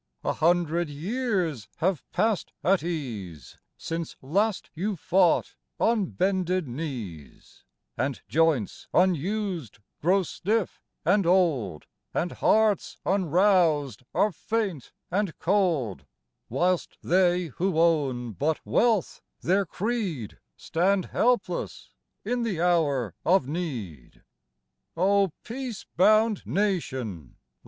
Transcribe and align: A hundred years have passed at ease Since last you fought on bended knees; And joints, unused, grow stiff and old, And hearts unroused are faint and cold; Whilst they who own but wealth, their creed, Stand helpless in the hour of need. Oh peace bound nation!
A 0.23 0.33
hundred 0.33 0.89
years 0.89 1.67
have 1.75 2.03
passed 2.11 2.53
at 2.63 2.81
ease 2.81 3.59
Since 3.77 4.15
last 4.19 4.71
you 4.73 4.95
fought 4.95 5.53
on 5.79 6.07
bended 6.07 6.67
knees; 6.67 7.65
And 7.99 8.19
joints, 8.27 8.87
unused, 8.95 9.77
grow 10.01 10.23
stiff 10.23 10.81
and 11.05 11.27
old, 11.27 11.85
And 12.15 12.31
hearts 12.31 12.97
unroused 13.05 14.01
are 14.15 14.31
faint 14.31 14.91
and 15.11 15.37
cold; 15.37 16.07
Whilst 16.49 16.97
they 17.03 17.49
who 17.57 17.77
own 17.79 18.31
but 18.31 18.59
wealth, 18.65 19.21
their 19.41 19.67
creed, 19.67 20.39
Stand 20.57 21.05
helpless 21.05 21.91
in 22.25 22.41
the 22.41 22.59
hour 22.59 23.13
of 23.23 23.47
need. 23.47 24.23
Oh 24.97 25.31
peace 25.43 25.85
bound 25.95 26.43
nation! 26.47 27.35